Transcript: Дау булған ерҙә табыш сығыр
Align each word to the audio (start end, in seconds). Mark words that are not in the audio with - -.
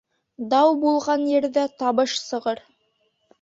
Дау 0.53 0.71
булған 0.85 1.25
ерҙә 1.33 1.67
табыш 1.83 2.17
сығыр 2.23 2.65